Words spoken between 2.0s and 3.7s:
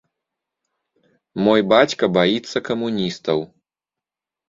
баіцца камуністаў.